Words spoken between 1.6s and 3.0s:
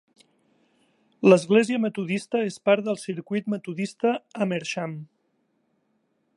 metodista es part del